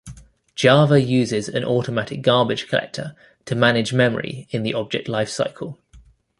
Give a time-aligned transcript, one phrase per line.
[0.55, 3.13] Java uses an automatic garbage collector
[3.45, 5.77] to manage memory in the object lifecycle.